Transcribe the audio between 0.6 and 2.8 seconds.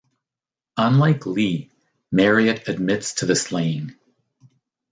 Unlike Lee, Marriott